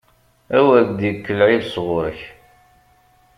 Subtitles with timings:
[0.57, 2.19] A wer d-yekk lɛib sɣur-k!